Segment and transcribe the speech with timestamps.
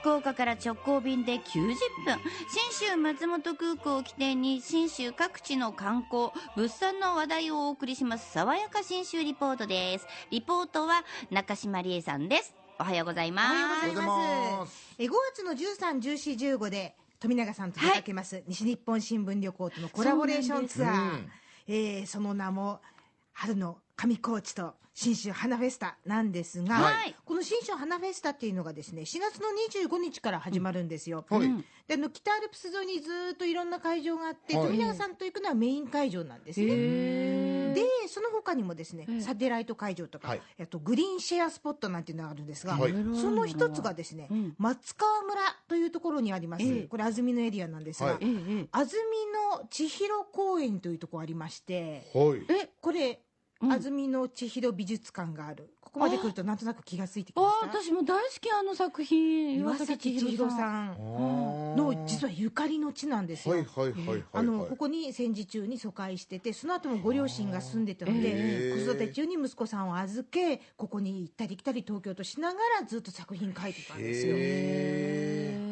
[0.00, 1.76] 福岡から直行便で90分。
[2.48, 8.32] 信州松本空港を起点に信州各地の観光物産の話題をお送りします。
[8.32, 10.06] 爽やか信州リポートです。
[10.30, 12.54] リポートは中島理恵さんです。
[12.78, 13.54] おはようございます。
[13.54, 14.94] おはようございます。
[14.98, 21.30] え5月の13、14、15で富永さんと出かけます、西日本新聞旅行とのコラボレーションツアー、うん
[21.68, 22.80] えーその名も
[23.34, 27.14] 春の上高地と信州花フェスタなんですが、はい。
[27.24, 29.48] この信州花フェスタっていうのがですね4月の
[29.88, 31.46] 25日から始まるんですよ、はい。
[31.46, 34.66] うんであの北アルプス沿いにずーっといろんな会場があって、はい。
[34.66, 40.42] 富永さんと行くのはメイン会場なんですね、へでその他にもですね、えサテライト会場とか、はい。
[40.60, 42.92] あとグリーンシェアスポットなんていうのがあるんですが、はい。
[42.92, 44.54] その一つがですね、うん。
[44.56, 46.82] 松川村というところにあります、ええ。
[46.82, 52.42] これ安曇野エリアなんですが、安曇野千尋公園というところありましてはい。
[52.48, 53.16] えこれ、うん
[53.62, 55.70] 安曇野千尋美術館がある。
[55.80, 57.82] ここまで来るとなんとなく気がついてきまあした？
[57.82, 58.48] 私も大好き。
[58.52, 60.96] あの作品岩崎千尋さん
[61.76, 74.36] の実ははゆかりの地なんですよ、はいはいはいはいあのここに戦時中に疎開しててその後もご両親が住んでたので、子育て中に息子さんを預けここに行ったり来たり東京としながらずっと作品書いてたんですよ。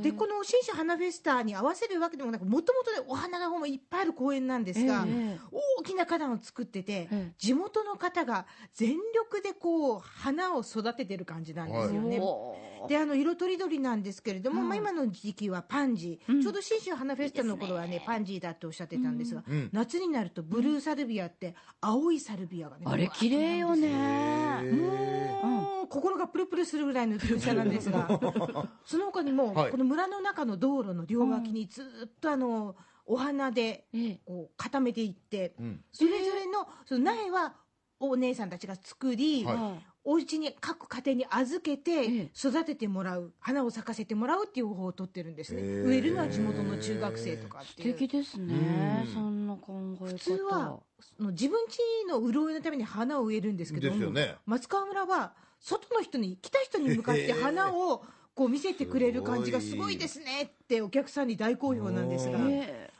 [0.00, 5.38] へでこの新種花フェスタに合わせるわけでもなくもともとねお花がもういっぱいある公園なんですが、ええ
[5.78, 7.32] 大きな花壇を作ってて、ええ。
[7.38, 12.18] 地元の方が全力でこう花を育ててる感じなんですよね。
[12.20, 12.88] おー。
[12.88, 16.42] であの色とりどりなんですけれども、はいまあ、今の時期はパンジー、うん。
[16.42, 18.02] ちょうど信州花フェスタの頃はねね。
[18.06, 19.68] パンジーだっておっしゃってたんですが、うん。
[19.72, 23.88] 夏になるとブルーサルビアって青いサルビアがねあれ綺麗よね。
[23.88, 28.08] へもう心がプルプルするぐらいの美しさなんですが
[28.84, 29.70] その他にも、はい。
[29.70, 32.76] この村の中の道路の両脇にずっとあの
[33.06, 34.20] お花でええ。
[34.24, 35.84] こう固めていってうん。
[35.92, 37.54] それぞれのその苗は
[38.00, 39.46] お姉さんたちが作り、
[40.02, 45.62] お家に各家庭に預けえてえ育ててもらう花を咲かせてもらうっていう方法を取ってるんですね。
[45.62, 47.94] 植えるのは地元の中学生とかっ素ていう。
[47.94, 49.04] 敵ですね。
[49.06, 49.12] うん。
[49.12, 49.72] そんな考
[50.02, 50.06] え方。
[50.06, 54.36] 普通はその自分家の潤いのために花を植えるんですけどですよね。
[54.46, 58.02] 松川村は外の人に来た人に向かって花を
[58.34, 62.38] こう見せてくれる感じがすごいですねってお客さんに大好評なんですが、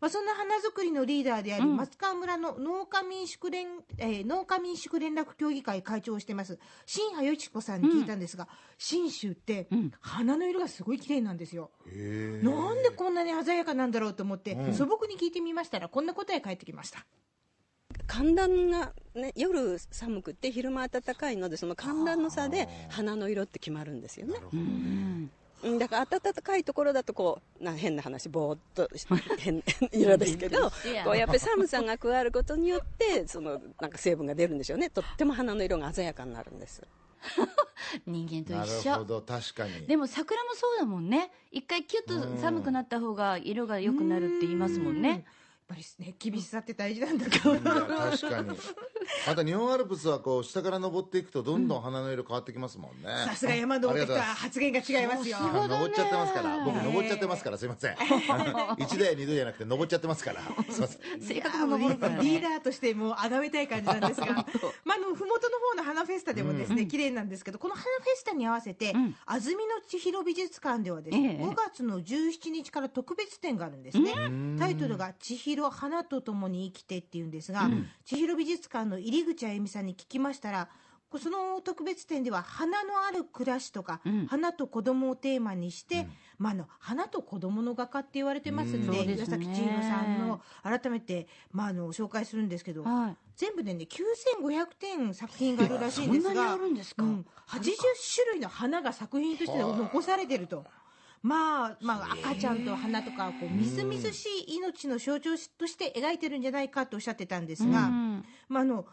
[0.00, 1.76] まあ、そんな花作りのリーダーであり、うん。
[1.76, 3.66] 松川村の農家民宿連、
[3.98, 8.48] えー農家民宿連絡協議会会長をしてます新葉よち子さんに聞いたんですが、
[8.78, 9.92] 信州ってうん。
[10.00, 12.44] 花の色がすごい綺麗なんですよ、へー。
[12.44, 14.74] なんでこんなに鮮やかなんだろうと思って、うん。
[14.74, 17.06] 素朴に聞いてみましたらこんな答え返ってきました。
[18.06, 24.34] 寒暖が、ね、夜寒くて昼間暖かいのでその寒暖の差で花の色って決まるんですよね。
[24.34, 25.28] なるほどね
[25.62, 28.88] うんうんだから暖かいところだとこうな変な話ぼーっと
[29.38, 29.62] 変
[29.92, 30.70] 色ですけど
[31.04, 36.82] こうやっぱり寒さが加わることによってそのなんか成分が出るんでしょうねとっても花の色が鮮やかになるんです。
[38.06, 38.92] 人間とな一緒。
[38.92, 39.86] るほど確かに。
[39.86, 41.30] でも桜もそうだもんね。
[41.50, 45.24] 一回キュッと寒くなった方が色が良くなるって言いますもんね
[45.66, 48.58] ぱりね厳しさって大事なんだけいどや確かに。
[49.26, 55.38] また日本アルプスはこう下から登っていくとどんどん花の色変わってきますもんね、さすが山登ってきた発言が違いますよ。
[55.40, 56.64] 登っちゃってますから。
[56.64, 57.58] 僕ね登っちゃってますから。
[57.58, 57.96] すいません。
[58.78, 60.40] 一度や二度じゃなくて登っちゃってますから。
[60.70, 61.20] すいません。
[61.20, 64.26] 性格も登るからリーねダーとしてもう崇めたい感じなんですが、
[64.84, 69.16] まあ、あのふもとの方の花フェスタでもですね、綺麗なんですけどこの花フェスタに合わせて、うん。
[69.26, 71.46] 安曇野千尋美術館ではですね、ええ。
[71.46, 74.12] 5月の17日から特別展があるんですね、
[74.58, 77.68] タイトルが「千尋花と共に生きて」っていうんですが、
[78.04, 80.68] 千尋美術館の入口あゆみさんに聞きましたら
[81.18, 84.26] その特別展では花のある暮らしとか、うん。
[84.26, 86.06] 花と子供をテーマにして、
[86.36, 89.36] まあ、あの花と子供の画家って言われてますんで、うんですね。
[89.38, 93.16] 岩崎千尋さんの改めて、まあ、あの紹介するんですけど、はい。
[93.36, 97.02] 全部でね9500点作品があるらしいんですがそんなにあるんですか？
[97.04, 97.26] うん。
[97.48, 97.62] 80
[98.14, 100.64] 種類の花が作品として残されてると。
[101.26, 108.24] まあ、まあ、赤ちゃんと花とかこうみずみずしい命の象徴として描いてるんじゃないかとおっしゃってたんですが、うん。
[108.48, 108.86] まあ、あの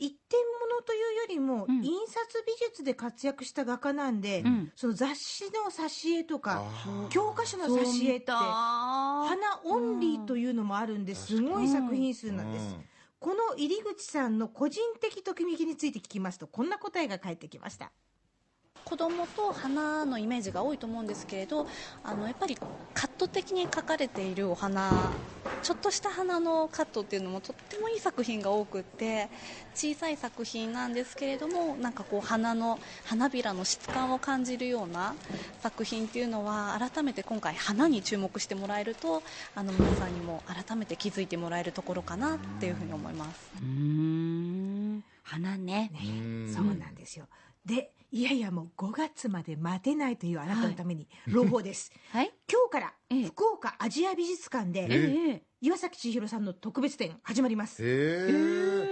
[0.00, 1.84] 一点物というよりも、うん。
[1.84, 4.72] 印刷美術で活躍した画家なんで、うん。
[4.74, 9.28] その雑誌の挿絵とかあ教科書の挿絵って花
[9.64, 11.40] オンリーというのもあるんです。
[11.40, 12.84] ごい作品数なんです、うん
[13.18, 17.90] この入り口さんの個人的ときめきについて聞きますとこんな答えが返ってきました
[18.86, 21.66] 子供と花のイメージが多いと思うんですけれど
[22.04, 22.56] あのやっぱり
[22.94, 25.12] カット的に描かれているお花
[25.60, 29.28] ちょっとした花のカットっていうのもとってもいい作品が多くって
[29.74, 35.16] 小さい作品なんですけれどもなんかこう花の花びらの質感を感じるような
[35.58, 39.24] 作品っていうのは改めて今回花に注目してもらえると
[39.56, 43.50] あの皆さんにも改めて気づいてもらえるところかなっていうふうに思います。
[43.60, 43.66] うー
[44.98, 45.04] ん。
[45.24, 45.90] 花ね。
[45.92, 46.54] うん。
[46.54, 47.26] そうなんですよ
[47.66, 52.32] でいやいやもう5月まで待てないというあなたのために朗報です、 はい。
[52.50, 53.24] 今日からええ。
[53.24, 55.42] 福岡アジア美術館でええ。
[55.60, 57.82] 岩崎千尋さんの特別展始まります。
[57.84, 57.86] へ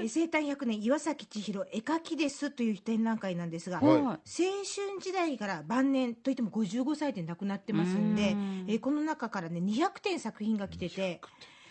[0.00, 0.04] え。
[0.04, 3.98] え生誕100年岩崎千尋絵描きですという展覧会なんですが、はい。
[4.02, 8.64] 青春時代から晩年といっても55歳で亡くなってますんでうん。
[8.68, 11.20] えーこの中からね200点作品が来てて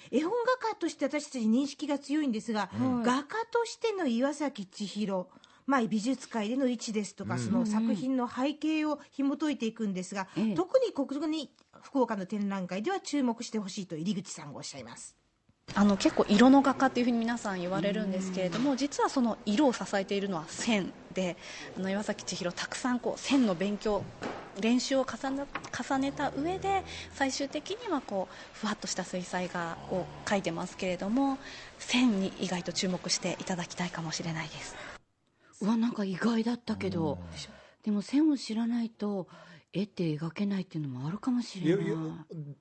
[0.09, 2.69] 絵本画家として私たち認識が強いんですが、
[3.03, 5.27] 画家としての岩崎千尋
[5.67, 15.15] まあ、美術界での位置ですとか、その作品の背景を紐解いていくんですが、ええ特にここに福岡の展覧会では注目してほしいと入口さんがおっしゃいます。
[15.75, 21.35] あの結構色の画家っていうふうに皆さん言われるんですけれども実はその色を支えているのは線で
[21.77, 24.01] あの岩崎千尋たくさんこう線の勉強
[24.61, 25.43] 練習を重ね
[25.77, 31.37] 重ねた上で最終的にはこうふわっとした水彩画を描いてますけれども
[31.77, 34.96] 線に意外と注目していただきたいかもしれないです。
[35.61, 37.19] うわなんか意外だったけど。
[37.83, 39.29] でも線を知らないと
[39.73, 41.91] 絵って描けないっていうのもあるかもしいやれない。
[41.93, 41.97] いや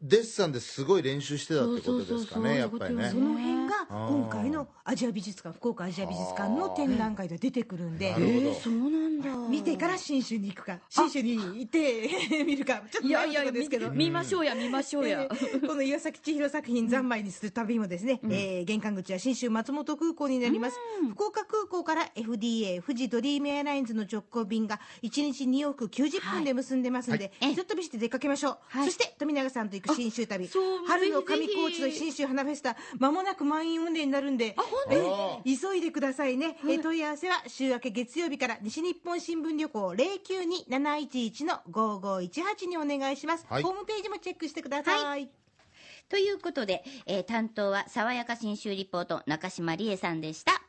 [0.03, 3.09] デッサンですごい練習してたってことですかねやっぱりね。
[3.11, 8.37] その辺が今回のアジア美術館福岡アジア美術館の展覧会で出てくるんでなるほど。
[8.37, 9.49] えーそうなんだ。
[9.49, 12.09] 見てから信州に行くか信州に行って
[12.45, 13.91] 見るかちょっと悩むところですけど。
[13.91, 15.23] 見ましょうや見ましょうや。
[15.23, 20.77] えーこの岩崎千尋作品三昧にする旅もですね、えー玄関口は信州松本空港になります、
[21.13, 27.51] 福岡空港から FDA 富士ドリームエアラインズの直行便が1日2往復90分で結んでますんで、はい。
[27.51, 28.87] ひとっ飛びして出かけましょう、はい。
[28.87, 30.49] そして富永さんと行く信州旅。
[30.49, 34.57] そう春の上高地の信州花フェスタまもなく満員運転になるんで
[34.91, 43.63] えー急いでくださいね、えー問い合わせは週明け月曜日から西日本新聞旅行092711の5518にお願いします、はい。
[43.63, 45.29] ホームページもチェックしてください。
[46.09, 50.63] ということで、えー担当は爽やか新州リポート中島理恵さんでした